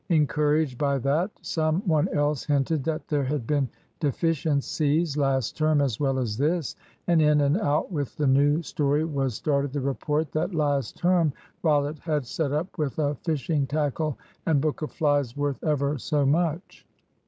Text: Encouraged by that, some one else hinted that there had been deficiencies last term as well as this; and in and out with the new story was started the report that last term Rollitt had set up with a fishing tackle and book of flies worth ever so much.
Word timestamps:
Encouraged 0.09 0.79
by 0.79 0.97
that, 0.97 1.29
some 1.43 1.83
one 1.87 2.07
else 2.07 2.43
hinted 2.43 2.83
that 2.83 3.07
there 3.07 3.25
had 3.25 3.45
been 3.45 3.69
deficiencies 3.99 5.15
last 5.15 5.55
term 5.55 5.79
as 5.79 5.99
well 5.99 6.17
as 6.17 6.39
this; 6.39 6.75
and 7.05 7.21
in 7.21 7.39
and 7.41 7.55
out 7.61 7.91
with 7.91 8.15
the 8.17 8.25
new 8.25 8.63
story 8.63 9.05
was 9.05 9.35
started 9.35 9.71
the 9.71 9.79
report 9.79 10.31
that 10.31 10.55
last 10.55 10.97
term 10.97 11.31
Rollitt 11.63 11.99
had 11.99 12.25
set 12.25 12.51
up 12.51 12.79
with 12.79 12.97
a 12.97 13.13
fishing 13.13 13.67
tackle 13.67 14.17
and 14.47 14.59
book 14.59 14.81
of 14.81 14.91
flies 14.91 15.37
worth 15.37 15.63
ever 15.63 15.99
so 15.99 16.25
much. 16.25 16.83